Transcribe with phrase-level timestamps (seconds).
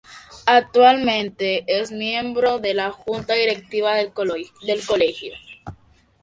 [0.47, 5.35] Actualmente es miembro de la Junta Directiva del Colegio.